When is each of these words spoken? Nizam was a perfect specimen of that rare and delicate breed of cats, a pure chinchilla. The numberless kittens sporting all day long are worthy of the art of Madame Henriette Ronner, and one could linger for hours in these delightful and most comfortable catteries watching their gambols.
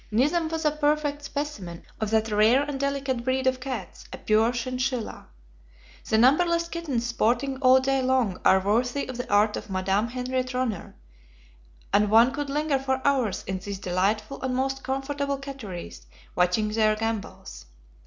Nizam 0.11 0.49
was 0.49 0.65
a 0.65 0.71
perfect 0.71 1.21
specimen 1.21 1.83
of 1.99 2.09
that 2.09 2.31
rare 2.31 2.63
and 2.63 2.79
delicate 2.79 3.23
breed 3.23 3.45
of 3.45 3.59
cats, 3.59 4.03
a 4.11 4.17
pure 4.17 4.51
chinchilla. 4.51 5.27
The 6.09 6.17
numberless 6.17 6.69
kittens 6.69 7.05
sporting 7.05 7.57
all 7.57 7.79
day 7.79 8.01
long 8.01 8.41
are 8.43 8.59
worthy 8.59 9.07
of 9.07 9.17
the 9.17 9.31
art 9.31 9.55
of 9.57 9.69
Madame 9.69 10.07
Henriette 10.07 10.55
Ronner, 10.55 10.95
and 11.93 12.09
one 12.09 12.31
could 12.31 12.49
linger 12.49 12.79
for 12.79 12.99
hours 13.05 13.43
in 13.45 13.59
these 13.59 13.77
delightful 13.77 14.41
and 14.41 14.55
most 14.55 14.81
comfortable 14.83 15.37
catteries 15.37 16.07
watching 16.33 16.69
their 16.69 16.95
gambols. 16.95 17.67